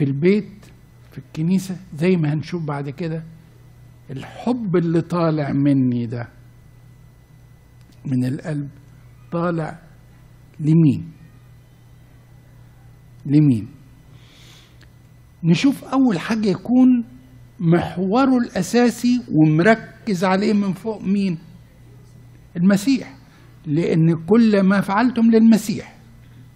في 0.00 0.06
البيت 0.06 0.66
في 1.12 1.18
الكنيسة 1.18 1.76
زي 1.94 2.16
ما 2.16 2.32
هنشوف 2.32 2.64
بعد 2.64 2.90
كده 2.90 3.24
الحب 4.10 4.76
اللي 4.76 5.00
طالع 5.00 5.52
مني 5.52 6.06
ده 6.06 6.28
من 8.06 8.24
القلب 8.24 8.68
طالع 9.32 9.78
لمين؟ 10.60 11.12
لمين؟ 13.26 13.68
نشوف 15.44 15.84
أول 15.84 16.18
حاجة 16.18 16.48
يكون 16.48 17.04
محوره 17.58 18.38
الأساسي 18.38 19.22
ومركز 19.32 20.24
عليه 20.24 20.52
من 20.52 20.72
فوق 20.72 21.02
مين؟ 21.02 21.38
المسيح. 22.56 23.16
لأن 23.66 24.24
كل 24.26 24.62
ما 24.62 24.80
فعلتم 24.80 25.30
للمسيح 25.30 25.96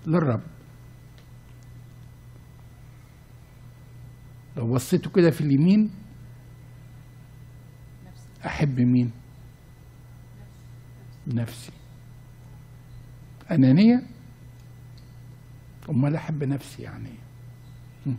للرب. 0.07 0.54
لو 4.57 4.75
بصيتوا 4.75 5.13
كده 5.13 5.31
في 5.31 5.41
اليمين 5.41 5.91
أحب 8.47 8.81
مين؟ 8.81 9.11
نفسي. 11.27 11.73
أنانية؟ 13.51 14.03
أمال 15.91 16.17
أحب 16.17 16.45
نفسي 16.45 16.83
يعني 16.83 17.09
إيه؟ 17.09 18.15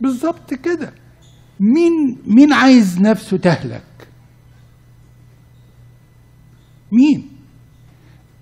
بالظبط 0.00 0.54
كده. 0.54 0.94
مين 1.60 2.18
مين 2.26 2.52
عايز 2.52 3.00
نفسه 3.00 3.36
تهلك؟ 3.36 4.08
مين؟ 6.92 7.28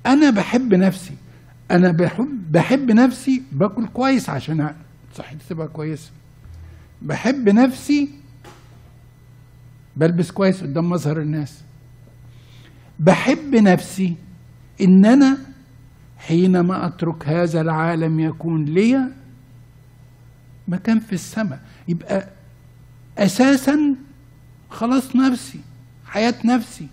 أنا 0.06 0.30
بحب 0.30 0.74
نفسي. 0.74 1.16
أنا 1.70 1.92
بحب 1.92 2.52
بحب 2.52 2.90
نفسي 2.90 3.42
باكل 3.52 3.86
كويس 3.88 4.30
عشان 4.30 4.74
صحتي 5.14 5.38
تبقى 5.48 5.68
كويسه 5.68 6.10
بحب 7.02 7.48
نفسي 7.48 8.10
بلبس 9.96 10.30
كويس 10.30 10.62
قدام 10.62 10.90
مظهر 10.90 11.20
الناس. 11.20 11.62
بحب 12.98 13.54
نفسي 13.54 14.16
إن 14.80 15.04
أنا 15.06 15.38
حينما 16.18 16.86
أترك 16.86 17.28
هذا 17.28 17.60
العالم 17.60 18.20
يكون 18.20 18.64
لي 18.64 19.08
مكان 20.68 21.00
في 21.00 21.12
السماء. 21.12 21.60
يبقى 21.88 22.28
أساسا 23.18 23.94
خلاص 24.70 25.16
نفسي 25.16 25.60
حياة 26.06 26.34
نفسي. 26.44 26.88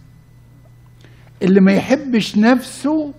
اللي 1.41 1.61
ما 1.61 1.73
يحبش 1.73 2.37
نفسه 2.37 3.13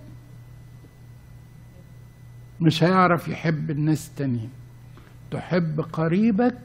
مش 2.61 2.83
هيعرف 2.83 3.27
يحب 3.27 3.71
الناس 3.71 4.07
التانيين. 4.07 4.49
تحب 5.31 5.81
قريبك 5.93 6.57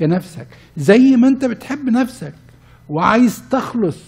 كنفسك 0.00 0.46
زي 0.76 1.16
ما 1.16 1.28
انت 1.28 1.44
بتحب 1.44 1.84
نفسك 1.88 2.34
وعايز 2.88 3.48
تخلص 3.48 3.98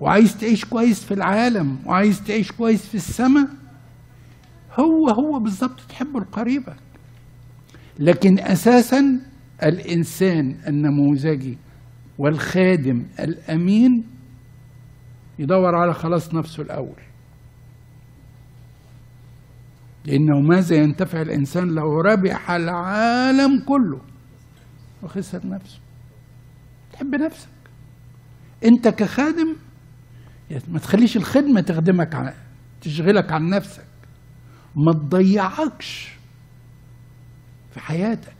وعايز 0.00 0.36
تعيش 0.40 0.64
كويس 0.64 1.04
في 1.04 1.14
العالم 1.14 1.78
وعايز 1.86 2.24
تعيش 2.24 2.52
كويس 2.52 2.86
في 2.88 2.94
السماء 2.94 3.48
هو 4.80 5.08
هو 5.08 5.38
بالظبط 5.38 5.80
تحبه 5.88 6.20
لقريبك. 6.20 6.76
لكن 7.98 8.38
أساسا 8.38 9.20
الإنسان 9.62 10.56
النموذجي 10.68 11.58
والخادم 12.18 13.06
الأمين 13.20 14.04
يدور 15.38 15.74
على 15.74 15.94
خلاص 15.94 16.34
نفسه 16.34 16.62
الأول. 16.62 17.05
لأنه 20.06 20.40
ماذا 20.40 20.76
ينتفع 20.76 21.22
الإنسان 21.22 21.68
لو 21.68 22.00
ربح 22.00 22.50
العالم 22.50 23.60
كله؟ 23.60 24.00
وخسر 25.02 25.46
نفسه. 25.46 25.78
تحب 26.92 27.14
نفسك. 27.14 27.48
أنت 28.64 28.88
كخادم 28.88 29.56
ما 30.68 30.78
تخليش 30.78 31.16
الخدمة 31.16 31.60
تخدمك 31.60 32.14
عن 32.14 32.32
تشغلك 32.80 33.32
عن 33.32 33.48
نفسك. 33.48 33.86
ما 34.76 34.92
تضيعكش 34.92 36.12
في 37.74 37.80
حياتك. 37.80 38.36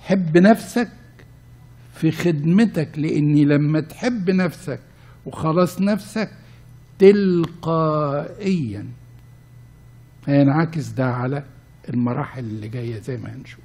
حب 0.00 0.36
نفسك 0.36 0.90
في 1.94 2.10
خدمتك 2.10 2.98
لأني 2.98 3.44
لما 3.44 3.80
تحب 3.80 4.30
نفسك 4.30 4.80
وخلاص 5.26 5.80
نفسك 5.80 6.30
تلقائيا 6.98 8.86
هينعكس 10.28 10.88
ده 10.88 11.04
على 11.06 11.44
المراحل 11.88 12.44
اللي 12.44 12.68
جاية 12.68 13.00
زي 13.00 13.16
ما 13.16 13.34
هنشوف. 13.34 13.64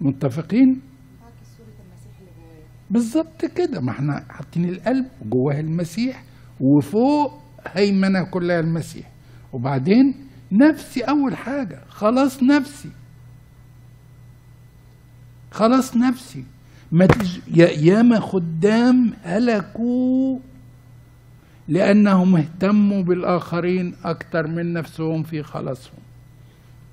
متفقين؟ 0.00 0.80
بالظبط 2.90 3.44
كده. 3.44 3.80
ما 3.80 3.90
إحنا 3.90 4.24
حاطين 4.28 4.64
القلب 4.68 5.06
وجواه 5.20 5.60
المسيح 5.60 6.24
وفوق 6.60 7.42
هيمنة 7.66 8.24
كلها 8.30 8.60
المسيح. 8.60 9.10
وبعدين 9.52 10.14
نفسي 10.52 11.00
أول 11.00 11.36
حاجة 11.36 11.80
خلاص 11.88 12.42
نفسي. 12.42 12.90
خلاص 15.50 15.96
نفسي. 15.96 16.44
ما 16.92 17.06
تج... 17.06 17.38
يا 17.56 17.68
ياما 17.68 18.20
خدام 18.20 19.12
هلكوا 19.22 20.38
لأنهم 21.68 22.36
اهتموا 22.36 23.02
بالآخرين 23.02 23.94
أكتر 24.04 24.46
من 24.46 24.72
نفسهم 24.72 25.22
في 25.22 25.42
خلاصهم. 25.42 26.00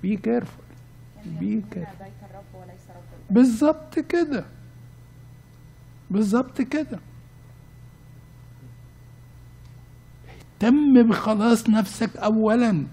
be 0.02 0.16
careful 0.18 0.66
be 1.26 1.62
careful 1.72 2.08
بالظبط 3.30 4.00
كده. 4.00 4.46
بالظبط 6.12 6.62
كده. 6.62 7.00
اهتم 10.30 11.10
بخلاص 11.10 11.70
نفسك 11.70 12.18
اولا. 12.18 12.86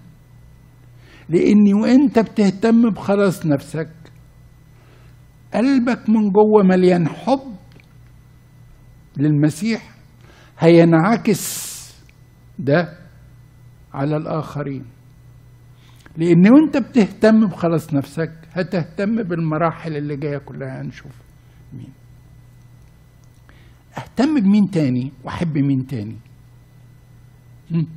لأني 1.29 1.73
وأنت 1.73 2.19
بتهتم 2.19 2.89
بخلاص 2.89 3.45
نفسك 3.45 3.89
قلبك 5.53 6.09
من 6.09 6.31
جوه 6.31 6.63
مليان 6.63 7.07
حب 7.07 7.55
للمسيح 9.17 9.91
هينعكس 10.59 11.66
ده 12.59 12.97
على 13.93 14.17
الآخرين. 14.17 14.85
لأن 16.17 16.51
وأنت 16.53 16.77
بتهتم 16.77 17.47
بخلاص 17.47 17.93
نفسك 17.93 18.31
هتهتم 18.51 19.23
بالمراحل 19.23 19.97
اللي 19.97 20.15
جاية 20.15 20.37
كلها 20.37 20.81
هنشوف 20.81 21.11
مين. 21.73 21.93
أهتم 23.97 24.39
بمين 24.39 24.71
تاني؟ 24.71 25.11
وأحب 25.23 25.57
مين 25.57 25.87
تاني؟ 25.87 26.15
هم؟ 27.71 27.87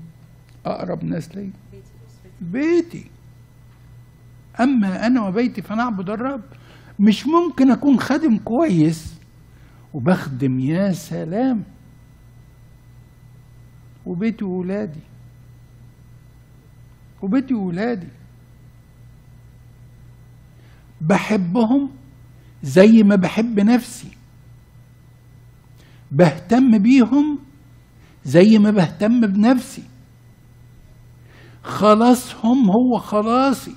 أقرب 0.67 1.05
ناس 1.05 1.37
لي 1.37 1.51
بيتي. 2.41 3.11
أما 4.61 5.07
أنا 5.07 5.29
وبيتي 5.29 5.63
فنعبد 5.63 6.11
الرب. 6.11 6.43
مش 6.99 7.27
ممكن 7.27 7.71
أكون 7.71 8.01
خادم 8.01 8.37
كويس 8.39 9.21
وبخدم 9.95 10.61
يا 10.61 10.93
سلام. 10.93 11.63
وبيتي 14.11 14.45
وولادي 14.45 15.01
وبيتي 17.23 17.55
وولادي 17.55 18.09
بحبهم 21.01 21.91
زي 22.63 23.03
ما 23.03 23.17
بحب 23.17 23.61
نفسي. 23.61 24.17
بهتم 26.11 26.79
بيهم 26.79 27.39
زي 28.25 28.59
ما 28.59 28.71
بهتم 28.71 29.21
بنفسي. 29.21 29.83
خلاصهم 31.63 32.71
هو 32.71 32.99
خلاصي. 32.99 33.77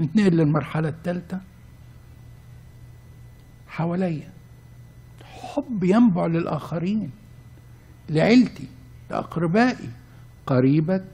نتنقل 0.00 0.36
للمرحلة 0.36 0.88
الثالثة 0.88 1.40
حواليا. 3.68 4.32
حب 5.54 5.84
ينبع 5.84 6.26
للآخرين. 6.26 7.10
لعيلتي 8.10 8.68
لأقربائي. 9.10 9.88
قريبك 10.46 11.04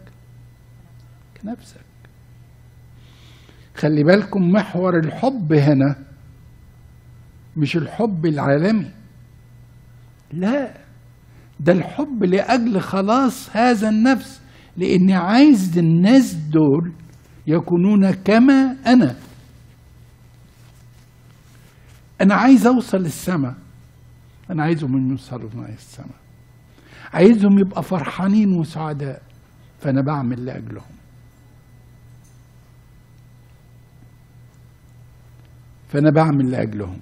كنفسك. 1.43 1.81
خلي 3.77 4.05
بالكم 4.05 4.53
محور 4.53 4.99
الحب 4.99 5.53
هنا 5.53 5.97
مش 7.57 7.77
الحب 7.77 8.27
العالمي. 8.27 8.91
لا 10.33 10.75
ده 11.61 11.73
الحب 11.73 12.25
لأجل 12.25 12.81
خلاص 12.81 13.57
هذا 13.57 13.89
النفس 13.89 14.41
لأني 14.77 15.15
عايز 15.15 15.79
الناس 15.79 16.35
دول 16.35 16.93
يكونون 17.47 18.11
كما 18.13 18.77
أنا. 18.87 19.17
أنا 22.21 22.35
عايز 22.35 22.67
أوصل 22.67 22.99
للسماء. 22.99 23.55
أنا 24.51 24.63
عايزهم 24.63 24.93
من 24.93 25.11
يوصلوا 25.11 25.51
معي 25.55 25.73
السماء 25.73 26.21
عايزهم 27.13 27.59
يبقى 27.59 27.83
فرحانين 27.83 28.59
وسعداء 28.59 29.23
فأنا 29.79 30.03
بعمل 30.03 30.45
لأجلهم 30.45 30.95
فأنا 35.89 36.11
بعمل 36.11 36.51
لأجلهم 36.51 37.01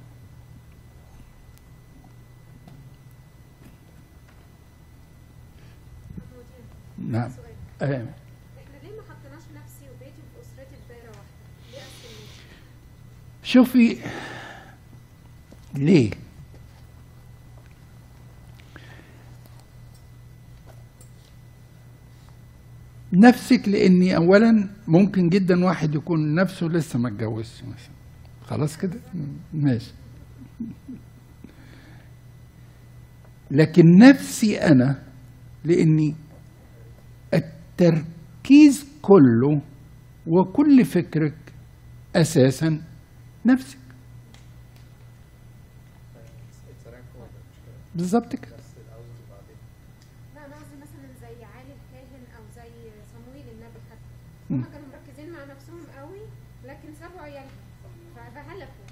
نعم 6.98 7.30
آه. 7.82 7.84
إحنا 7.84 8.78
ليه 8.82 8.96
ما 8.96 9.02
حطيناش 9.02 9.42
نفسي 9.56 9.84
وبيتي 9.90 10.22
واسرتي 10.36 10.76
في 10.76 10.88
دايره 10.88 11.08
واحدة؟ 11.08 11.24
ليه؟ 11.72 11.82
شوفي 13.42 13.98
ليه 15.74 16.10
نفسك 23.12 23.68
لأني 23.68 24.16
اولا 24.16 24.68
ممكن 24.88 25.28
جدا 25.28 25.64
واحد 25.64 25.94
يكون 25.94 26.34
نفسه 26.34 26.66
لسه 26.66 26.98
ما 26.98 27.08
اتجوزش 27.08 27.62
مثلا. 27.62 27.94
خلاص 28.42 28.76
كده؟ 28.76 29.00
ماشي. 29.52 29.92
لكن 33.50 33.98
نفسي 33.98 34.58
أنا 34.60 35.02
لأني 35.64 36.14
التركيز 37.34 38.86
كله 39.02 39.60
وكل 40.26 40.84
فكرك 40.84 41.36
أساسا 42.16 42.82
نفسك. 43.46 43.78
بالظبط 47.94 48.36
كده 48.36 48.56
لا 50.34 50.46
أنا 50.46 50.54
قصدي 50.54 50.76
مثلا 50.76 51.08
زي 51.20 51.44
علي 51.44 51.72
الكاهن 51.78 52.22
أو 52.36 52.42
زي 52.56 52.70
صمويل 53.14 53.44
النبي 53.54 53.80
حتى 53.90 54.14
هم 54.50 54.64
كانوا 54.64 54.88
مركزين 54.88 55.32
مع 55.32 55.44
نفسهم 55.44 55.80
قوي 55.98 56.20
لكن 56.88 57.00
سابوا 57.00 57.20
عيالهم 57.20 57.48
فهلكوا. 58.16 58.84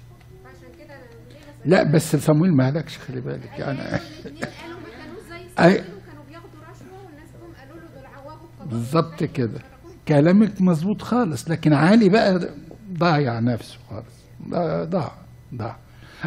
فعشان 0.43 0.85
كده 0.85 0.95
أنا 0.95 1.03
ليه 1.03 1.39
بسأل 1.59 1.69
لا 1.69 1.83
بس 1.93 2.15
صمويل 2.15 2.55
ما 2.55 2.69
هلكش 2.69 2.97
خلي 2.97 3.21
بالك. 3.21 3.59
يعني 3.59 3.79
الاثنين 3.79 4.43
قالوا 4.43 4.79
ما 4.79 4.89
كانوش 4.97 5.19
زي 5.29 5.49
صمويل 5.57 5.97
وكانوا 5.97 6.23
بياخدوا 6.29 6.59
رشوة 6.61 7.05
والناس 7.05 7.29
جم 7.29 7.53
قالوا 7.59 7.77
له 7.77 7.95
دول 7.95 8.05
عواقب 8.05 8.47
قضاء. 8.59 8.67
بالظبط 8.69 9.23
كده. 9.23 9.61
كلامك 10.07 10.61
مظبوط 10.61 11.01
خالص 11.01 11.49
لكن 11.49 11.73
علي 11.73 12.09
بقى 12.09 12.49
ضايع 12.93 13.39
نفسه 13.39 13.79
خالص. 13.89 14.15
ضاع 14.49 14.83
ضاع 14.83 15.11
ضاع. 15.55 15.77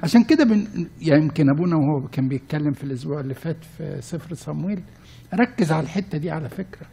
عشان 0.02 0.24
كده 0.24 0.44
بن... 0.44 0.66
يعني 1.00 1.22
يمكن 1.22 1.50
أبونا 1.50 1.76
وهو 1.76 2.08
كان 2.08 2.28
بيتكلم 2.28 2.72
في 2.72 2.84
الأسبوع 2.84 3.20
اللي 3.20 3.34
فات 3.34 3.64
في 3.64 4.00
سفر 4.00 4.34
صمويل 4.34 4.82
ركز 5.34 5.72
على 5.72 5.82
الحتة 5.82 6.18
دي 6.18 6.30
على 6.30 6.48
فكرة 6.48 6.86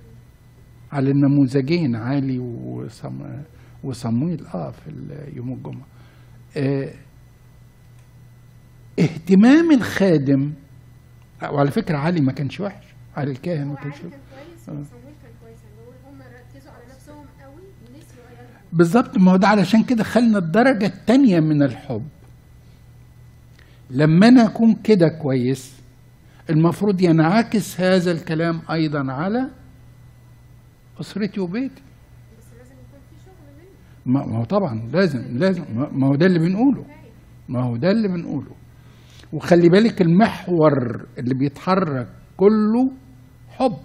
على 0.91 1.11
النموذجين 1.11 1.95
علي 1.95 2.39
وصم... 2.39 3.43
وصمويل 3.83 4.45
آه 4.47 4.71
في 4.71 4.91
يوم 5.35 5.53
الجمعة. 5.53 5.85
آه 6.57 6.93
اهتمام 8.99 9.71
الخادم 9.71 10.53
وعلى 11.43 11.71
فكرة 11.71 11.97
علي 11.97 12.21
ما 12.21 12.31
كانش 12.31 12.59
وحش 12.59 12.85
علي 13.17 13.31
الكاهن 13.31 13.67
ما 13.67 13.75
كانش 13.75 13.95
كويس 14.01 14.13
بالظبط 18.73 19.17
ما 19.17 19.31
هو 19.31 19.35
ده 19.35 19.47
علشان 19.47 19.83
كده 19.83 20.03
خلنا 20.03 20.37
الدرجة 20.37 20.85
التانية 20.85 21.39
من 21.39 21.63
الحب. 21.63 22.07
لما 23.89 24.27
أنا 24.27 24.45
أكون 24.45 24.75
كده 24.75 25.07
كويس 25.07 25.73
المفروض 26.49 27.01
ينعكس 27.01 27.81
هذا 27.81 28.11
الكلام 28.11 28.61
أيضا 28.71 29.11
على 29.11 29.49
أسرتي 31.01 31.39
وبيتي 31.39 31.81
بس 32.37 32.45
لازم 32.57 32.71
يكون 32.73 32.99
في 33.09 33.15
شغل 33.25 33.53
منه 33.57 33.69
ما 34.07 34.37
هو 34.37 34.43
طبعا 34.43 34.89
لازم 34.93 35.37
لازم. 35.37 35.63
ما 35.91 36.07
هو 36.07 36.15
ده 36.15 36.25
اللي 36.25 36.39
بنقوله. 36.39 36.85
ما 37.49 37.63
هو 37.63 37.75
ده 37.77 37.91
اللي 37.91 38.07
بنقوله. 38.07 38.51
وخلي 39.33 39.69
بالك 39.69 40.01
المحور 40.01 41.05
اللي 41.19 41.33
بيتحرك 41.39 42.07
كله 42.37 42.91
حب. 43.49 43.77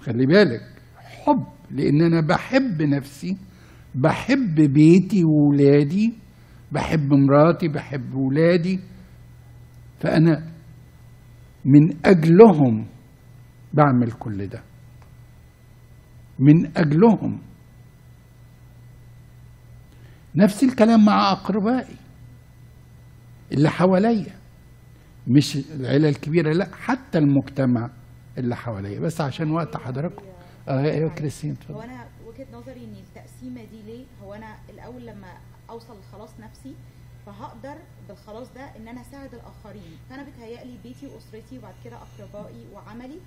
خلي 0.00 0.26
بالك 0.26 0.62
حب 0.96 1.44
لأن 1.70 2.02
أنا 2.02 2.20
بحب 2.20 2.82
نفسي 2.82 3.36
بحب 3.94 4.54
بيتي 4.54 5.22
وولادي 5.24 6.14
بحب 6.72 7.12
مراتي 7.12 7.68
بحب 7.68 8.14
ولادي. 8.14 8.80
فأنا 10.00 10.50
من 11.64 12.06
أجلهم 12.06 12.86
بعمل 13.72 14.12
كل 14.12 14.46
ده. 14.46 14.62
من 16.38 16.66
أجلهم 16.76 17.38
نفس 20.36 20.62
الكلام 20.62 21.04
مع 21.04 21.32
أقربائي 21.32 21.96
اللي 23.52 23.70
حواليا. 23.70 24.36
مش 25.28 25.56
العيلة 25.56 26.08
الكبيرة 26.08 26.52
لا 26.52 26.68
حتى 26.74 27.18
المجتمع 27.18 27.90
اللي 28.38 28.56
حواليا. 28.56 29.00
بس 29.00 29.20
عشان 29.20 29.50
وقت 29.50 29.76
حضراتكم. 29.76 30.24
آه 30.68 30.80
أيوه 30.80 31.10
كريستين 31.10 31.50
هو 31.50 31.56
اتفضل 31.80 31.90
أنا 31.90 32.06
وجهة 32.26 32.46
نظري 32.52 32.84
إن 32.84 32.94
التقسيمة 33.08 33.60
دي 33.64 33.82
ليه؟ 33.86 34.04
هو 34.24 34.34
أنا 34.34 34.56
الأول 34.70 35.06
لما 35.06 35.32
أوصل 35.70 35.96
لخلاص 36.00 36.30
نفسي 36.40 36.74
فهقدر 37.26 37.74
بالخلاص 38.08 38.46
ده 38.54 38.60
إن 38.76 38.88
أنا 38.88 39.00
اساعد 39.00 39.30
الآخرين. 39.34 39.96
فأنا 40.10 40.22
بتهيألي 40.22 40.74
بيتي 40.82 41.06
وأسرتي 41.06 41.58
وبعد 41.58 41.74
كده 41.84 41.96
أقربائي 41.96 42.64
وعملي 42.74 43.18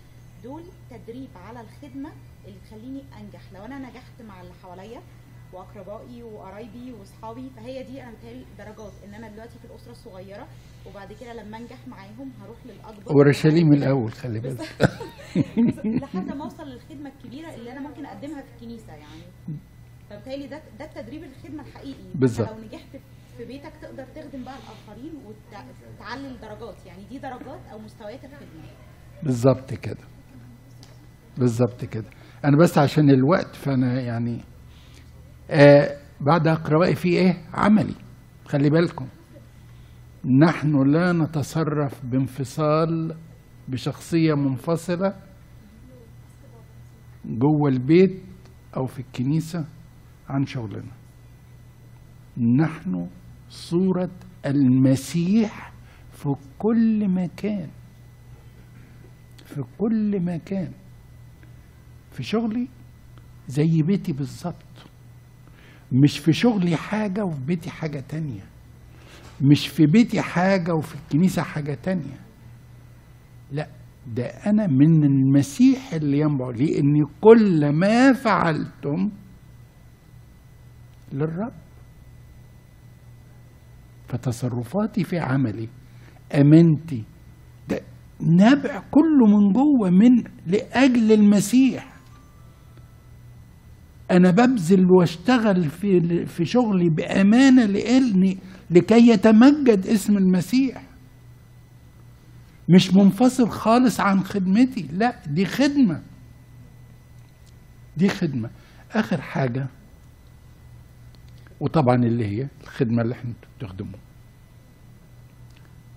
دول 0.43 0.63
تدريب 0.91 1.29
على 1.47 1.61
الخدمة 1.61 2.09
اللي 2.47 2.57
تخليني 2.67 3.01
أنجح. 3.19 3.41
لو 3.55 3.65
أنا 3.65 3.79
نجحت 3.79 4.21
مع 4.27 4.41
اللي 4.41 4.53
حواليا 4.63 5.01
وأقربائي 5.53 6.23
وقرايبي 6.23 6.93
وأصحابي. 6.93 7.49
فهي 7.55 7.83
دي 7.83 8.03
أنا 8.03 8.11
بتهيألي 8.11 8.45
درجات. 8.57 8.93
ان 9.05 9.13
أنا 9.13 9.29
دلوقتي 9.29 9.59
في 9.59 9.65
الأسرة 9.65 9.91
الصغيرة 9.91 10.47
وبعد 10.87 11.13
كده 11.13 11.33
لما 11.33 11.57
أنجح 11.57 11.87
معاهم 11.87 12.31
هروح 12.41 12.57
للأكبر. 12.65 13.17
ورشاليم 13.17 13.73
الأول 13.73 14.11
خلي 14.11 14.39
بالك. 14.39 14.59
لحد 16.03 16.31
ما 16.35 16.43
أوصل 16.43 16.63
للخدمة 16.63 17.09
الكبيرة 17.09 17.53
اللي 17.53 17.71
أنا 17.71 17.79
ممكن 17.79 18.05
أقدمها 18.05 18.41
في 18.41 18.47
الكنيسة 18.55 18.93
يعني. 18.93 19.23
فبالتالي 20.09 20.47
ده 20.47 20.61
ده 20.79 20.85
التدريب 20.85 21.23
الخدمة 21.23 21.63
الحقيقي. 21.63 22.03
بالظبط. 22.15 22.49
لو 22.49 22.63
نجحت 22.63 22.97
في 23.37 23.45
بيتك 23.45 23.73
تقدر 23.81 24.03
تخدم 24.15 24.43
بقى 24.43 24.55
الآخرين 24.57 25.13
وتعلي 25.25 26.27
الدرجات. 26.27 26.85
يعني 26.85 27.03
دي 27.09 27.19
درجات 27.19 27.59
أو 27.71 27.79
مستويات 27.79 28.25
الخدمة. 28.25 28.63
بالظبط 29.23 29.73
كده. 29.73 30.03
بالظبط 31.37 31.85
كده. 31.85 32.09
أنا 32.45 32.57
بس 32.57 32.77
عشان 32.77 33.09
الوقت 33.09 33.55
فأنا 33.55 34.01
يعني 34.01 34.41
آه 35.49 35.97
بعد 36.21 36.47
اقربائي 36.47 36.95
في 36.95 37.09
إيه؟ 37.09 37.41
عملي. 37.53 37.95
خلي 38.45 38.69
بالكم. 38.69 39.07
نحن 40.25 40.91
لا 40.91 41.11
نتصرف 41.11 42.05
بانفصال 42.05 43.15
بشخصية 43.67 44.33
منفصلة 44.33 45.13
جوه 47.25 47.69
البيت 47.69 48.21
أو 48.77 48.85
في 48.85 48.99
الكنيسة 48.99 49.65
عن 50.29 50.45
شغلنا. 50.45 50.91
نحن 52.37 53.07
صورة 53.49 54.09
المسيح 54.45 55.73
في 56.11 56.29
كل 56.57 57.07
مكان. 57.07 57.69
في 59.45 59.63
كل 59.77 60.19
مكان. 60.19 60.71
في 62.11 62.23
شغلي 62.23 62.67
زي 63.47 63.81
بيتي 63.81 64.13
بالظبط. 64.13 64.86
مش 65.91 66.19
في 66.19 66.33
شغلي 66.33 66.75
حاجة 66.75 67.25
وفي 67.25 67.39
بيتي 67.45 67.69
حاجة 67.69 67.99
تانية. 67.99 68.41
مش 69.41 69.67
في 69.67 69.85
بيتي 69.85 70.21
حاجة 70.21 70.73
وفي 70.73 70.95
الكنيسة 70.95 71.41
حاجة 71.41 71.73
تانية. 71.83 72.19
لا 73.51 73.67
ده 74.15 74.25
أنا 74.25 74.67
من 74.67 75.03
المسيح 75.03 75.93
اللي 75.93 76.19
ينبع. 76.19 76.49
لأن 76.49 77.05
كل 77.21 77.69
ما 77.69 78.13
فعلتم 78.13 79.09
للرب. 81.13 81.53
فتصرفاتي 84.07 85.03
في 85.03 85.19
عملي 85.19 85.69
أمانتي 86.35 87.03
ده 87.69 87.81
نابع 88.19 88.83
كله 88.91 89.25
من 89.27 89.53
جوه 89.53 89.89
من 89.89 90.23
لأجل 90.47 91.11
المسيح. 91.11 91.96
أنا 94.11 94.31
ببذل 94.31 94.91
واشتغل 94.91 95.69
في 95.69 96.25
في 96.25 96.45
شغلي 96.45 96.89
بأمانة 96.89 97.65
لاني 97.65 98.37
لكي 98.69 99.07
يتمجد 99.09 99.87
اسم 99.87 100.17
المسيح. 100.17 100.83
مش 102.69 102.93
منفصل 102.93 103.49
خالص 103.49 103.99
عن 103.99 104.23
خدمتي 104.23 104.87
لا 104.93 105.21
دي 105.27 105.45
خدمة. 105.45 106.01
دي 107.97 108.09
خدمة. 108.09 108.49
آخر 108.91 109.21
حاجة 109.21 109.67
وطبعا 111.59 111.95
اللي 111.95 112.25
هي 112.25 112.47
الخدمة 112.63 113.01
اللي 113.01 113.15
إحنا 113.15 113.33
بتخدموها. 113.59 113.99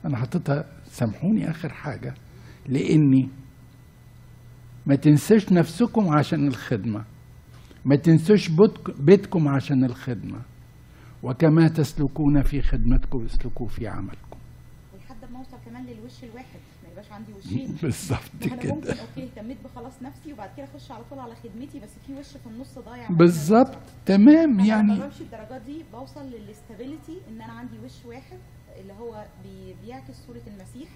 أنا 0.05 0.17
حطيتها 0.17 0.65
سامحوني 0.85 1.51
آخر 1.51 1.69
حاجة 1.69 2.15
لإني 2.69 3.29
ما 4.87 4.95
تنسوش 4.97 5.53
نفسكم 5.53 6.09
عشان 6.19 6.47
الخدمة. 6.49 7.05
ما 7.85 7.97
تنسوش 7.97 8.49
بيتك- 8.49 9.01
بيتكم 9.01 9.49
عشان 9.49 9.85
الخدمة. 9.85 10.43
وكما 11.23 11.69
تسلكون 11.69 12.43
في 12.43 12.63
خدمتكم 12.63 13.25
اسلكوا 13.25 13.67
في 13.69 13.89
عملكم. 13.89 14.39
ولحد 14.95 15.33
ما 15.33 15.39
اوصل 15.39 15.57
كمان 15.67 15.87
للوش 15.87 16.25
الواحد. 16.25 16.61
ما 16.85 16.89
يبقاش 16.91 17.13
عندي 17.13 17.33
وشين. 17.33 17.77
بالظبط 17.83 18.31
أنا 18.43 18.55
ممكن 18.55 18.81
كده 18.81 19.01
أوكي 19.01 19.25
اهتميت 19.25 19.57
بخلاص 19.65 20.03
نفسي 20.03 20.33
وبعد 20.33 20.51
كده 20.57 20.67
أخش 20.67 20.91
على 20.91 21.05
طول 21.11 21.19
على 21.19 21.35
خدمتي 21.35 21.81
بس 21.81 21.91
في 22.07 22.15
وش 22.15 22.27
في 22.37 22.47
النص 22.47 22.79
ضايع 22.79 23.09
بالظبط. 23.11 23.79
تمام 24.07 24.29
أنا 24.39 24.45
لما 24.53 24.67
يعني 24.67 25.01
بمشي 25.01 25.25
الدرجات 25.25 25.63
دي. 25.63 25.85
بوصل 25.93 26.25
لل 26.27 26.43
stability 26.43 27.19
إن 27.29 27.43
أنا 27.43 27.53
عندي 27.53 27.79
وش 27.85 28.05
واحد 28.07 28.39
اللي 28.81 28.93
هو 28.93 29.25
بي 29.43 29.75
بيعكس 29.85 30.15
صورة 30.27 30.43
المسيح 30.47 30.89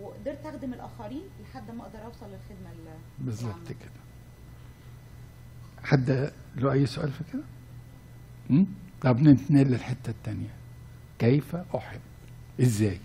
وقدرت 0.00 0.46
أخدم 0.46 0.74
الآخرين 0.74 1.22
لحد 1.42 1.70
ما 1.70 1.82
أقدر 1.86 2.04
أوصل 2.04 2.26
للخدمة 2.26 2.72
ال- 2.72 3.24
بالظبط. 3.24 3.68
كده. 3.68 4.02
حد 5.84 6.32
له 6.56 6.72
أي 6.72 6.86
سؤال 6.86 7.10
في 7.12 7.24
كده? 7.32 7.42
طب 9.00 9.20
ننتقل 9.20 9.56
للحتة 9.56 10.10
الثانية 10.10 10.54
كيف 11.18 11.56
أحب؟ 11.56 12.00
إزاي؟ 12.60 13.00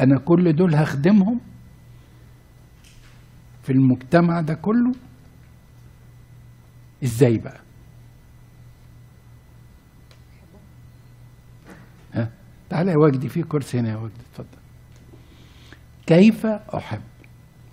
أنا 0.00 0.18
كل 0.18 0.52
دول 0.56 0.74
هخدمهم 0.74 1.40
في 3.62 3.72
المجتمع 3.72 4.40
ده 4.40 4.54
كله؟ 4.54 4.92
إزاي 7.04 7.38
بقى؟ 7.38 7.60
ها؟ 12.14 12.30
تعالى 12.70 12.90
يا 12.90 12.96
وجدي 12.96 13.28
في 13.28 13.42
كرسي 13.42 13.78
هنا 13.78 13.90
يا 13.90 13.96
وجدي 13.96 14.20
اتفضل. 14.32 14.58
كيف 16.06 16.46
أحب؟ 16.46 17.00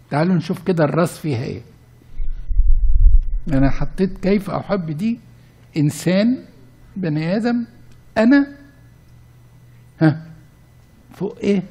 تعالوا 0.09 0.35
نشوف 0.35 0.63
كده 0.63 0.83
الرأس 0.83 1.19
فيها 1.19 1.43
إيه. 1.43 1.61
أنا 3.47 3.69
حطيت 3.69 4.17
كيف 4.17 4.49
احب 4.49 4.91
دي 4.91 5.19
إنسان 5.77 6.37
بني 6.95 7.35
آدم 7.35 7.65
أنا. 8.17 8.47
ها 9.99 10.25
فوق 11.13 11.37
إيه؟ 11.37 11.63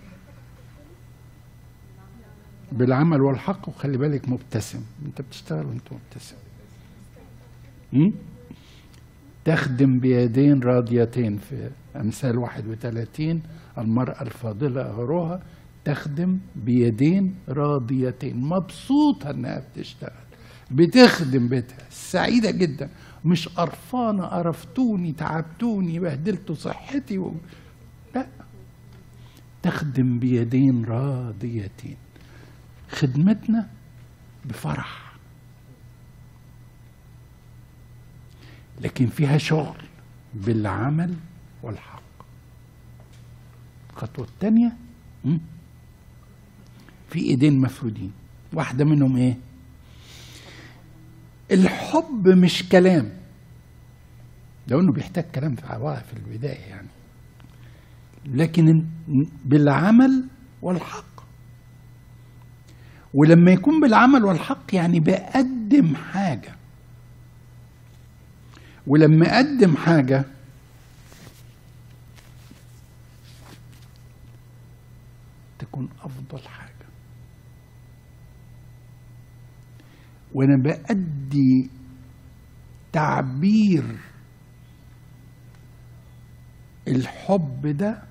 بالعمل 2.72 3.20
والحق 3.20 3.68
وخلي 3.68 3.98
بالك 3.98 4.28
مبتسم. 4.28 4.80
أنت 5.06 5.20
بتشتغل 5.22 5.66
وأنت 5.66 5.88
مبتسم. 5.92 6.36
م? 7.92 8.10
تخدم 9.44 9.98
بيدين 10.00 10.60
راضيتين 10.62 11.38
في 11.38 11.70
أمثال 11.96 12.38
31 12.38 13.42
المرأة 13.78 14.22
الفاضلة 14.22 14.82
أهروها 14.82 15.42
تخدم 15.84 16.38
بيدين 16.56 17.34
راضيتين 17.48 18.36
مبسوطة 18.40 19.30
إنها 19.30 19.62
بتشتغل. 19.74 20.10
بتخدم 20.70 21.48
بيتها. 21.48 21.86
سعيدة 21.90 22.50
جدا. 22.50 22.90
مش 23.24 23.48
قرفانة 23.48 24.24
قرفتوني 24.24 25.12
تعبتوني 25.12 25.98
بهدلتوا 25.98 26.54
صحتي 26.54 27.18
و... 27.18 27.34
لا. 28.14 28.26
تخدم 29.62 30.18
بيدين 30.18 30.84
راضيتين. 30.84 31.96
خدمتنا 32.90 33.68
بفرح. 34.44 35.12
لكن 38.80 39.06
فيها 39.06 39.38
شغل 39.38 39.82
بالعمل 40.34 41.14
والحق. 41.62 42.02
الخطوة 43.90 44.24
الثانية? 44.24 44.76
في 47.10 47.18
ايدين 47.18 47.58
مفرودين. 47.60 48.12
واحدة 48.52 48.84
منهم 48.84 49.16
إيه؟ 49.16 49.36
الحب 51.50 52.28
مش 52.28 52.69
كلام. 52.69 53.12
لو 54.69 54.80
إنه 54.80 54.92
بيحتاج 54.92 55.25
كلام 55.25 55.57
في 55.57 55.66
في 56.11 56.12
البداية 56.16 56.59
يعني. 56.69 56.88
لكن 58.25 58.85
بالعمل 59.45 60.25
والحق. 60.62 61.04
ولما 63.14 63.50
يكون 63.50 63.80
بالعمل 63.80 64.25
والحق 64.25 64.75
يعني 64.75 65.00
بقدم 65.00 65.97
حاجة. 65.97 66.54
ولما 68.87 69.37
أقدم 69.37 69.76
حاجة 69.76 70.25
تكون 75.59 75.88
أفضل 76.02 76.49
حاجة. 76.49 76.59
وأنا 80.34 80.56
بأدي 80.56 81.70
تعبير 82.92 83.84
الحب 86.88 87.66
ده 87.66 88.02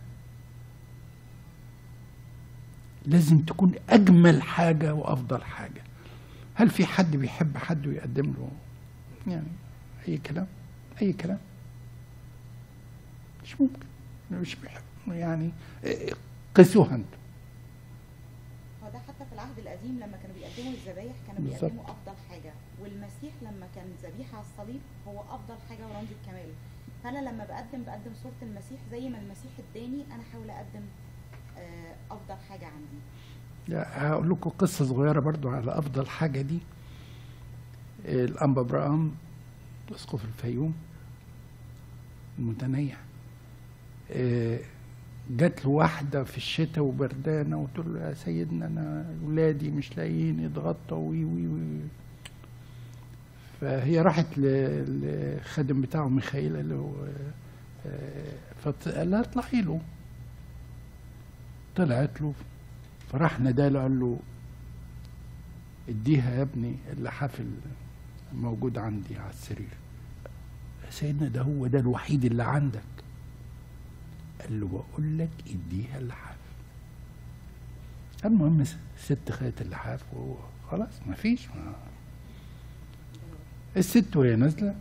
لازم 3.06 3.40
تكون 3.40 3.72
أجمل 3.90 4.42
حاجة 4.42 4.94
وأفضل 4.94 5.44
حاجة. 5.44 5.82
هل 6.56 6.70
في 6.70 6.86
حد 6.86 7.16
بيحب 7.16 7.58
حد 7.58 7.88
ويقدم 7.88 8.26
له؟ 8.34 8.52
يعني 9.28 9.48
أي 10.08 10.18
كلام 10.18 10.48
أي 11.02 11.14
كلام. 11.14 11.40
مش 13.44 13.62
ممكن 13.62 13.80
مش 14.32 14.56
بيحب 14.56 14.82
يعني 15.08 15.52
قسوها 16.56 16.96
أنتم 16.96 17.18
هو 18.84 18.90
ده 18.90 19.00
حتى 19.00 19.26
في 19.26 19.36
العهد 19.50 19.68
القديم 19.68 19.96
لما 20.00 20.18
كانوا 20.18 20.36
بيقدموا 20.36 20.72
الذبايح 20.74 21.16
كانوا. 21.28 21.42
بيقدموا 21.50 21.84
أفضل 21.84 22.14
حاجة 22.30 22.54
والمسيح 22.82 23.34
لما 23.42 23.68
كان 23.76 23.88
ذبيحة 24.04 24.38
على 24.38 24.46
الصليب 24.46 24.82
هو 25.08 25.20
أفضل 25.22 25.56
حاجة 25.70 25.88
ورمز 25.88 26.08
الكمال. 26.22 26.50
فأنا 27.04 27.20
لما 27.30 27.46
بقدم 27.46 27.84
بقدم 27.84 28.14
صورة 28.24 28.34
المسيح 28.42 28.80
زي 28.92 29.10
ما 29.10 29.18
المسيح 29.20 29.52
اداني 29.72 30.04
أنا 30.14 30.22
احاول 30.30 30.50
أقدم 30.50 30.86
آه، 31.58 31.96
أفضل 32.12 32.36
حاجة 32.50 32.66
عندي. 32.66 33.00
هقول 33.86 34.30
لكم 34.30 34.50
قصة 34.50 34.86
صغيرة 34.86 35.20
برضو 35.20 35.50
على 35.50 35.80
أفضل 35.80 36.08
حاجة 36.08 36.42
دي. 36.42 36.60
الأنبا 38.06 38.62
إبراهيم 38.62 39.18
أسقف 39.96 40.26
الفيوم 40.26 40.74
المتنيح 42.40 42.98
آه، 44.12 44.60
جات 45.30 45.66
له 45.66 45.72
واحدة 45.72 46.24
في 46.24 46.38
الشتاء 46.38 46.84
وبردانة 46.84 47.58
وتقول 47.58 47.94
له 47.94 48.00
يا 48.02 48.14
سيدنا 48.14 48.66
أنا 48.66 49.06
ولادي 49.24 49.72
مش 49.72 49.98
لاقيين 49.98 50.40
يتغطوا 50.40 51.10
وي 51.10 51.24
وي 51.26 51.48
وي. 51.48 51.80
فهي 53.62 54.02
راحت 54.02 54.38
للخادم 54.38 55.82
بتاعه 55.82 56.08
ميخائيل 56.10 56.56
قال 56.56 56.70
له 56.70 56.94
آه، 57.88 58.34
فقال 58.64 59.12
لها 59.12 59.20
اطلعي 59.20 59.62
له. 59.62 59.82
طلعت 61.76 62.22
له. 62.22 62.34
فراح 63.12 63.40
ناداله 63.40 63.82
قال 63.82 64.00
له 64.00 64.20
اديها 65.90 66.36
يا 66.36 66.42
ابني 66.42 66.76
اللحاف 66.94 67.42
الموجود 68.34 68.78
عندي 68.78 69.18
على 69.18 69.30
السرير. 69.30 69.78
سيدنا 70.90 71.30
ده 71.30 71.42
هو 71.42 71.68
ده 71.68 71.80
الوحيد 71.80 72.26
اللي 72.26 72.44
عندك. 72.44 72.82
قال 74.42 74.60
له 74.60 74.68
بقول 74.68 75.18
لك 75.18 75.30
اديها 75.48 75.98
اللحاف 75.98 76.38
المهم 78.26 78.62
الست 78.62 79.32
خدت 79.32 79.62
اللحاف 79.62 80.04
وخلاص 80.14 81.02
ما 81.08 81.16
فيش 81.16 81.48
ما 81.48 81.76
الست 83.78 84.18
وهي 84.18 84.36
نازلة. 84.36 84.76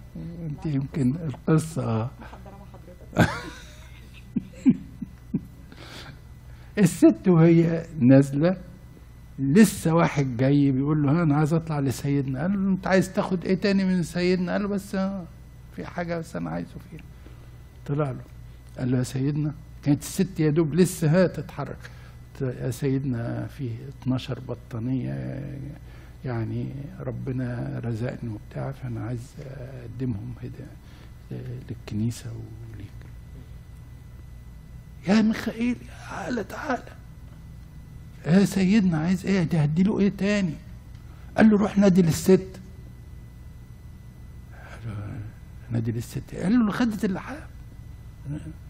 انت 0.47 0.67
يمكن 0.67 1.17
القصة. 1.17 2.11
الست 6.79 7.29
وهي 7.29 7.87
نازلة 8.00 8.57
لسه 9.38 9.95
واحد 9.95 10.37
جاي 10.37 10.71
بيقول 10.71 11.03
له 11.03 11.23
أنا 11.23 11.37
عايز 11.37 11.53
أطلع 11.53 11.81
لسيدنا. 11.81 12.41
قال 12.41 12.65
له 12.65 12.71
أنت 12.71 12.87
عايز 12.87 13.12
تاخد 13.12 13.45
إيه 13.45 13.55
تاني 13.55 13.85
من 13.85 14.03
سيدنا؟ 14.03 14.53
قال 14.53 14.62
له 14.62 14.69
بس 14.69 14.97
في 15.77 15.85
حاجة 15.87 16.19
بس 16.19 16.37
أنا 16.37 16.50
عايزه 16.50 16.75
فيها. 16.91 17.00
طلع 17.87 18.11
له. 18.11 18.38
قال 18.78 18.90
له 18.90 18.99
يا 18.99 19.02
سيدنا 19.02 19.54
كانت 19.82 20.02
الست 20.02 20.40
يا 20.40 20.50
دوب 20.50 20.75
لسه 20.75 21.26
تتحرك. 21.26 21.90
يا 22.40 22.70
سيدنا 22.70 23.47
في 23.47 23.70
12 24.02 24.40
بطانية 24.40 25.42
يعني 26.25 26.66
ربنا 27.00 27.80
رزقني 27.85 28.30
وبتاع 28.30 28.73
فأنا 28.73 29.04
عايز 29.04 29.35
أقدمهم 29.40 30.35
هدايا 30.42 31.44
للكنيسة 31.70 32.30
وليك. 32.30 32.88
يا 35.08 35.23
ميخائيل 35.23 35.76
تعالى 36.11 36.44
تعالى. 36.44 36.92
يا 38.26 38.44
سيدنا 38.44 38.99
عايز 38.99 39.26
إيه؟ 39.26 39.44
تهدي 39.44 39.82
له 39.82 40.00
إيه 40.00 40.12
تاني؟ 40.18 40.54
قال 41.37 41.50
له 41.50 41.56
روح 41.56 41.78
نادي 41.78 42.02
للست. 42.02 42.47
نادي 45.70 45.92
للست. 45.92 46.35
قال 46.35 46.66
له 46.66 46.73
خدت 46.73 47.04
اللحاف 47.04 47.47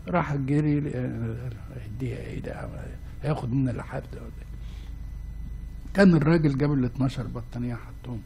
راح 0.08 0.34
جري 0.36 0.78
اديها 0.78 2.16
إيه 2.18 2.40
ده 2.40 2.68
هياخد 3.22 3.52
منها 3.52 3.72
اللحاف 3.72 4.02
ده؟ 4.14 4.20
كان 5.94 6.14
الراجل 6.14 6.58
جاب 6.58 6.72
ال 6.72 6.84
12 6.84 7.26
بطانية 7.26 7.74
حطهم. 7.74 8.20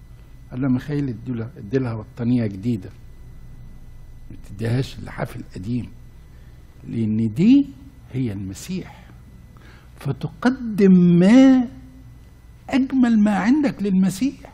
قال 0.50 0.60
له 0.62 0.68
ميخائيل 0.68 1.08
اديله 1.08 1.50
اديلها 1.56 1.94
بطانية 1.94 2.46
جديدة. 2.46 2.90
ما 4.30 4.36
تديهاش 4.48 4.98
اللحاف 4.98 5.36
القديم 5.36 5.88
لأن 6.88 7.34
دي 7.34 7.66
هي 8.12 8.32
المسيح. 8.32 9.04
فتقدم 9.96 10.92
ما 11.18 11.68
أجمل 12.70 13.18
ما 13.18 13.36
عندك 13.38 13.82
للمسيح. 13.82 14.52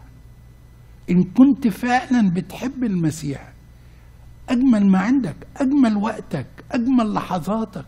إن 1.10 1.22
كنت 1.24 1.68
فعلا 1.68 2.30
بتحب 2.30 2.84
المسيح 2.84 3.52
أجمل 4.48 4.86
ما 4.86 4.98
عندك 4.98 5.36
أجمل 5.56 5.96
وقتك 5.96 6.46
أجمل 6.72 7.14
لحظاتك. 7.14 7.86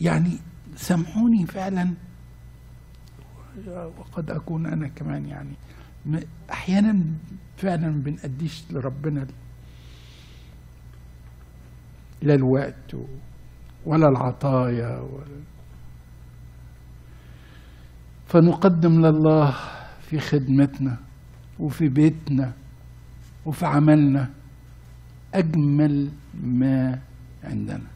يعني 0.00 0.38
سامحوني 0.76 1.46
فعلا. 1.46 1.94
وقد 3.98 4.30
أكون 4.30 4.66
أنا 4.66 4.88
كمان 4.88 5.26
يعني 5.26 5.54
أحيانا 6.50 7.04
فعلا 7.56 7.90
ما 7.90 8.02
بنأديش 8.02 8.64
لربنا 8.70 9.26
لا 12.22 12.34
الوقت 12.34 12.96
ولا 13.86 14.08
العطايا 14.08 15.00
ولا 15.00 15.42
فنقدم 18.26 19.06
لله 19.06 19.54
في 20.00 20.20
خدمتنا 20.20 20.98
وفي 21.58 21.88
بيتنا 21.88 22.52
وفي 23.46 23.66
عملنا. 23.66 24.41
أجمل 25.34 26.10
ما 26.44 27.00
عندنا. 27.44 27.86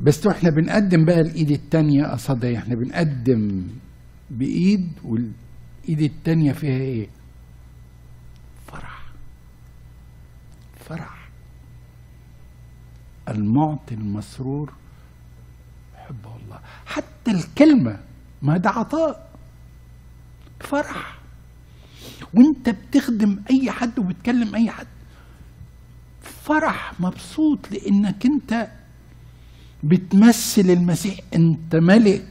بس 0.00 0.26
إحنا 0.26 0.50
بنقدم 0.50 1.04
بقى 1.04 1.20
الإيد 1.20 1.50
التانية 1.50 2.04
قصدها 2.04 2.58
إحنا 2.58 2.74
بنقدم 2.74 3.68
بإيد 4.30 4.92
والإيد 5.04 6.00
التانية 6.00 6.52
فيها 6.52 6.70
إيه؟ 6.80 7.08
فرح. 8.66 9.02
فرح. 10.88 11.28
المعطي 13.28 13.94
المسرور 13.94 14.72
يحبه 15.94 16.36
الله. 16.36 16.60
حتى 16.86 17.30
الكلمة 17.30 18.00
ما 18.42 18.56
ده 18.56 18.70
عطاء. 18.70 19.30
فرح. 20.60 21.19
وانت 22.34 22.68
بتخدم 22.68 23.42
اي 23.50 23.70
حد 23.70 23.98
وبتكلم 23.98 24.54
اي 24.54 24.70
حد. 24.70 24.86
فرح 26.20 27.00
مبسوط 27.00 27.72
لانك 27.72 28.26
انت 28.26 28.68
بتمثل 29.84 30.70
المسيح. 30.70 31.16
انت 31.34 31.76
ملك. 31.76 32.26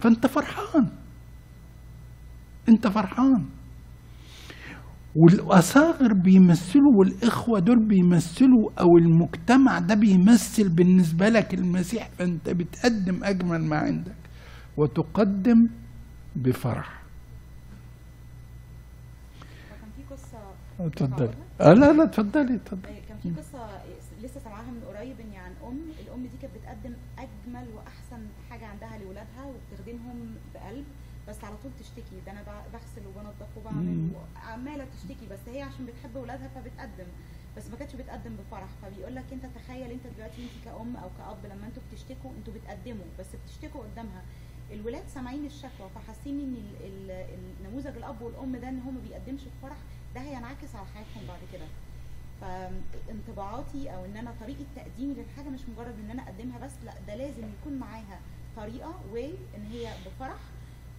فانت 0.00 0.26
فرحان. 0.26 0.88
انت 2.68 2.86
فرحان. 2.88 3.44
والأصاغر 5.16 6.12
بيمثلوا 6.12 6.92
والإخوة 6.98 7.58
دول 7.60 7.88
بيمثلوا 7.88 8.70
أو 8.80 8.98
المجتمع 8.98 9.78
ده 9.78 9.94
بيمثل 9.94 10.68
بالنسبة 10.68 11.28
لك 11.28 11.54
المسيح. 11.54 12.08
فانت 12.18 12.50
بتقدم 12.50 13.24
أجمل 13.24 13.64
ما 13.64 13.76
عندك. 13.76 14.16
وتقدم 14.76 15.68
بفرح 16.36 17.02
وكان 19.72 19.90
في 19.96 20.02
قصه 20.14 20.38
اتفضلي. 20.80 21.34
آه 21.60 21.72
لا 21.72 21.92
لا 21.92 22.02
اتفضلي 22.04 22.54
اتفضلي. 22.54 23.00
كان 23.08 23.18
في 23.22 23.30
قصة 23.30 23.68
لسه 24.22 24.40
سامعاها 24.40 24.70
من 24.70 24.82
قريب 24.88 25.20
إن 25.20 25.34
عن 25.34 25.52
أم 25.68 25.80
الأم 26.00 26.22
دي 26.22 26.28
كانت 26.42 26.54
بتقدم 26.56 26.94
أجمل 27.18 27.66
وأحسن 27.76 28.26
حاجة 28.50 28.66
عندها 28.66 28.98
لاولادها 28.98 29.44
وبتخدمهم 29.44 30.34
بقلب 30.54 30.84
بس 31.28 31.44
على 31.44 31.54
طول 31.62 31.72
تشتكي. 31.80 32.16
ده 32.26 32.32
أنا 32.32 32.42
ب- 32.42 32.72
بغسل 32.72 33.06
وبنضف 33.08 33.56
وبعمل 33.56 34.08
وعماله 34.14 34.86
تشتكي 34.96 35.26
بس 35.30 35.38
هي 35.48 35.62
عشان 35.62 35.86
بتحب 35.86 36.16
اولادها 36.16 36.48
فبتقدم. 36.48 37.08
بس 37.56 37.70
ما 37.70 37.76
كانتش 37.76 37.94
بتقدم 37.94 38.36
بفرح. 38.36 38.68
فبيقول 38.82 39.14
لك 39.14 39.24
أنت 39.32 39.46
تخيل 39.54 39.90
أنت 39.90 40.06
دلوقتي 40.16 40.42
أنت 40.42 40.64
كأم 40.64 40.96
أو 40.96 41.08
كأب 41.18 41.38
لما 41.52 41.66
أنتوا 41.66 41.82
بتشتكوا 41.92 42.30
أنتوا 42.38 42.54
بتقدموا 42.54 43.04
بس 43.18 43.26
بتشتكوا 43.44 43.80
قدامها. 43.82 44.22
الولاد 44.72 45.02
سامعين 45.14 45.46
الشكوى 45.46 45.88
فحاسين 45.94 46.40
إن 46.40 46.54
ال- 46.54 47.10
ال- 47.10 47.38
النموذج 47.60 47.96
الأب 47.96 48.22
والأم 48.22 48.56
ده 48.56 48.68
إن 48.68 48.78
هم 48.80 48.94
ما 48.94 49.00
بيقدمش 49.08 49.40
بفرح 49.44 49.76
ده 50.16 50.22
هينعكس 50.22 50.74
على 50.74 50.86
حياتهم 50.94 51.22
بعد 51.28 51.40
كده. 51.52 51.66
فانطباعاتي 52.40 53.90
أو 53.94 54.04
إن 54.04 54.16
أنا 54.16 54.34
طريقة 54.40 54.64
تقديمي 54.76 55.14
للحاجة 55.14 55.48
مش 55.48 55.60
مجرد 55.68 55.94
إن 56.04 56.10
أنا 56.10 56.22
أقدمها 56.22 56.58
بس 56.58 56.72
لأ 56.84 56.92
ده 57.06 57.14
لازم 57.14 57.42
يكون 57.60 57.78
معاها 57.78 58.18
طريقة 58.56 58.94
وإن 59.12 59.66
هي 59.72 59.92
بفرح. 60.06 60.38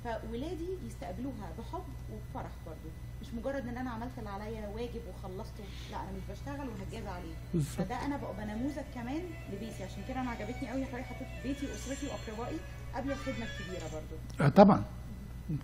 فولادي 0.03 0.67
يستقبلوها 0.87 1.49
بحب 1.59 1.83
وبفرح 2.11 2.51
برضو. 2.65 2.89
مش 3.21 3.27
مجرد 3.33 3.67
إن 3.67 3.77
أنا 3.77 3.89
عملت 3.91 4.11
اللي 4.19 4.29
عليا 4.29 4.67
واجب 4.67 5.01
وخلصته 5.09 5.63
لأ 5.91 5.97
أنا 5.97 6.11
مش 6.17 6.23
بشتغل 6.37 6.69
وهتجازى 6.69 7.07
عليه. 7.09 7.61
فده 7.63 8.05
أنا 8.05 8.17
ببقى 8.17 8.45
نموذج 8.45 8.83
كمان 8.95 9.21
لبيتي. 9.53 9.83
عشان 9.83 10.03
كده 10.09 10.21
أنا 10.21 10.29
عجبتني 10.31 10.69
قوي 10.69 10.85
حضرتك 10.85 11.05
حطيت 11.05 11.27
بيتي 11.43 11.65
واسرتي 11.65 12.07
وأقربائي 12.07 12.57
قبل 12.95 13.11
الخدمة 13.11 13.45
الكبيرة 13.45 13.89
برضو. 13.93 14.15
آه 14.41 14.49
طبعا. 14.49 14.83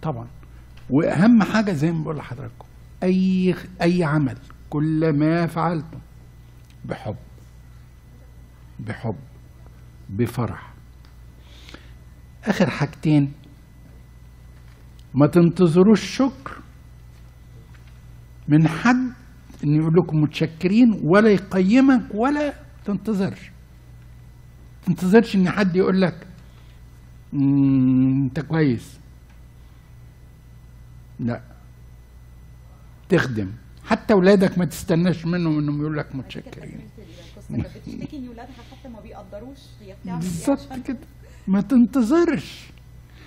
طبعا. 0.02 0.28
وأهم 0.90 1.44
حاجة 1.44 1.72
زي 1.72 1.92
ما 1.92 2.04
بقول 2.04 2.18
لحضراتكم 2.18 2.66
أي 3.04 3.56
أي 3.82 4.04
عمل 4.04 4.38
كل 4.70 5.14
ما 5.14 5.48
فعلته. 5.48 6.00
بحب. 6.86 7.16
بحب. 8.80 9.16
بفرح. 10.10 10.74
آخر 12.46 12.70
حاجتين. 12.70 13.32
ما 15.14 15.28
تنتظروش 15.28 16.18
شكر 16.18 16.58
من 18.48 18.68
حد 18.68 19.14
إن 19.64 19.76
يقول 19.76 19.94
لكم 19.96 20.22
متشكرين 20.22 21.00
ولا 21.04 21.30
يقيمك 21.30 22.04
ولا 22.16 22.54
تنتظرش. 22.86 23.52
تنتظرش 24.86 25.36
إن 25.36 25.50
حد 25.50 25.76
يقول 25.76 26.02
لك 26.02 26.28
"مم، 27.34 28.24
أنت 28.24 28.40
كويس. 28.40 29.00
لا. 31.20 31.42
تخدم. 33.10 33.52
حتى 33.86 34.14
اولادك 34.14 34.58
ما 34.58 34.66
تستناش 34.66 35.26
منهم 35.26 35.60
إنهم 35.60 35.82
يقول 35.82 35.98
لك 35.98 36.16
متشكرين. 36.16 36.80
بتشتكي 37.50 38.18
ان 38.18 38.30
حتى 38.72 38.90
ما 38.90 39.00
بيقدروش 39.02 39.58
بالظبط 40.06 40.88
كده. 40.88 40.98
ما 41.48 41.62
تنتظرش. 41.62 42.68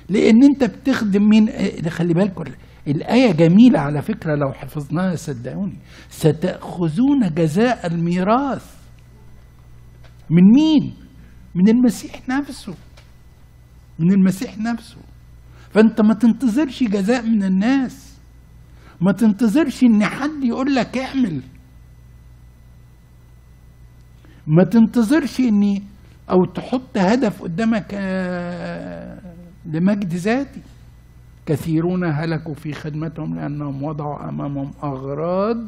لأن 0.08 0.44
أنت 0.44 0.64
بتخدم 0.64 1.28
مين؟ 1.28 1.48
آه، 1.48 1.88
خلي 1.88 2.14
بالكم 2.14 2.44
الآية 2.88 3.32
جميلة 3.32 3.78
على 3.78 4.02
فكرة 4.02 4.34
لو 4.34 4.52
حفظناها 4.52 5.16
صدقوني. 5.16 5.78
ستأخذون 6.08 7.34
جزاء 7.34 7.86
الميراث. 7.86 8.76
من 10.30 10.42
مين؟ 10.54 10.94
من 11.54 11.68
المسيح 11.68 12.28
نفسه. 12.28 12.74
من 13.98 14.12
المسيح 14.12 14.58
نفسه. 14.58 15.00
فأنت 15.70 16.00
ما 16.00 16.14
تنتظرش 16.14 16.82
جزاء 16.82 17.22
من 17.26 17.44
الناس. 17.44 18.05
ما 19.00 19.12
تنتظرش 19.12 19.82
إن 19.82 20.04
حد 20.04 20.44
يقول 20.44 20.74
لك 20.74 20.98
اعمل. 20.98 21.40
ما 24.46 24.64
تنتظرش 24.64 25.40
اني 25.40 25.82
أو 26.30 26.44
تحط 26.44 26.98
هدف 26.98 27.42
قدامك 27.42 27.86
آه، 27.94 29.18
لمجد 29.66 30.14
ذاتي. 30.14 30.60
كثيرون 31.46 32.04
هلكوا 32.04 32.54
في 32.54 32.72
خدمتهم 32.72 33.36
لأنهم 33.36 33.82
وضعوا 33.82 34.28
أمامهم 34.28 34.70
أغراض 34.82 35.58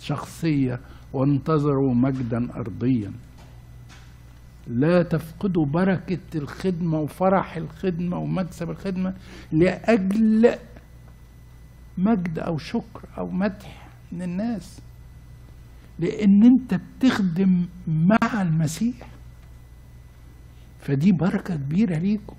شخصية 0.00 0.80
وانتظروا 1.12 1.94
مجدا 1.94 2.48
أرضيا. 2.56 3.12
لا 4.66 5.02
تفقدوا 5.02 5.66
بركة 5.66 6.18
الخدمة 6.34 7.00
وفرح 7.00 7.56
الخدمة 7.56 8.18
ومكسب 8.18 8.70
الخدمة 8.70 9.14
لأجل 9.52 10.54
مجد 11.98 12.38
أو 12.38 12.58
شكر 12.58 13.08
أو 13.18 13.30
مدح 13.30 13.88
من 14.12 14.22
الناس. 14.22 14.80
لأن 15.98 16.44
أنت 16.44 16.74
بتخدم 16.74 17.66
مع 17.86 18.42
المسيح. 18.42 19.08
فدي 20.80 21.12
بركة 21.12 21.56
كبيرة 21.56 21.98
ليكم. 21.98 22.36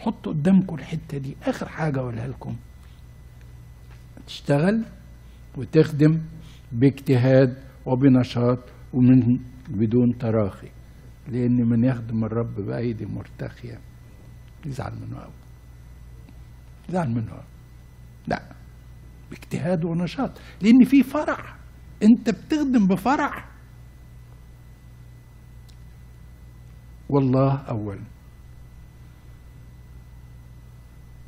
حطوا 0.00 0.32
قدامكم 0.32 0.74
الحتة 0.76 1.18
دي. 1.18 1.36
آخر 1.42 1.68
حاجة 1.68 2.00
أقولها 2.00 2.28
لكم. 2.28 2.56
تشتغل 4.26 4.84
وتخدم 5.56 6.20
باجتهاد 6.72 7.56
وبنشاط 7.86 8.58
ومن 8.92 9.38
بدون 9.68 10.18
تراخي. 10.18 10.68
لأن 11.28 11.68
من 11.68 11.84
يخدم 11.84 12.24
الرب 12.24 12.54
بأيدي 12.54 13.06
مرتخية. 13.06 13.78
يزعل 14.66 14.92
منه 14.92 15.18
قوي 15.18 15.32
يزعل 16.88 17.10
منه 17.10 17.30
قوي 17.30 17.53
لا. 18.26 18.42
باجتهاد 19.30 19.84
ونشاط. 19.84 20.30
لأن 20.62 20.84
في 20.84 21.02
فرح 21.02 21.56
أنت 22.02 22.30
بتخدم 22.30 22.86
بفرح 22.86 23.48
والله 27.08 27.56
أولا 27.56 28.04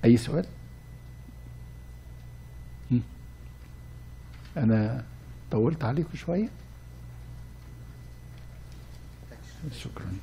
أي 0.04 0.16
سؤال؟ 0.16 0.46
أنا 4.56 5.04
طولت 5.50 5.84
عليكم 5.84 6.14
شوية؟ 6.16 6.48
شكرا. 9.72 10.16